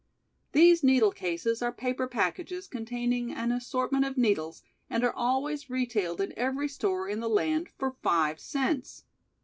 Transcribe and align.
These 0.53 0.83
needle 0.83 1.11
cases 1.11 1.61
are 1.61 1.71
paper 1.71 2.07
packages 2.07 2.65
containing 2.65 3.31
an 3.31 3.51
assortment 3.51 4.03
of 4.03 4.17
needles 4.17 4.63
and 4.89 5.03
are 5.03 5.13
always 5.13 5.69
retailed 5.69 6.19
in 6.19 6.33
every 6.35 6.69
store 6.69 7.07
in 7.07 7.19
the 7.19 7.29
land 7.29 7.69
for 7.77 7.91
five 8.01 8.39
cents. 8.39 9.03